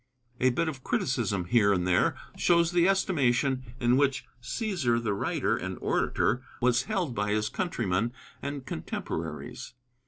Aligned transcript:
A 0.39 0.49
bit 0.49 0.67
of 0.67 0.83
criticism 0.83 1.45
here 1.45 1.71
and 1.71 1.85
there 1.87 2.15
shows 2.35 2.71
the 2.71 2.87
estimation 2.89 3.63
in 3.79 3.97
which 3.97 4.25
Cæsar 4.41 4.99
the 5.03 5.13
writer 5.13 5.55
and 5.55 5.77
orator 5.79 6.41
was 6.59 6.85
held 6.85 7.13
by 7.13 7.29
his 7.33 7.49
countrymen 7.49 8.11
and 8.41 8.65
contemporaries. 8.65 9.75